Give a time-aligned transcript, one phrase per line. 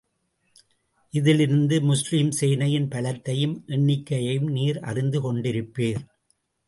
[1.13, 6.01] இதிலிருந்து முஸ்லிம் சேனையின் பலத்தையும், எண்ணிக்கையையும் நீர் அறிந்து கொண்டிருப்பீர்.